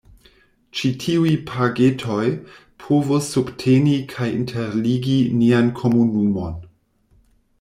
[0.77, 2.23] Ĉi tiuj “pagetoj”
[2.85, 6.61] povus subteni kaj interligi nian komunumon.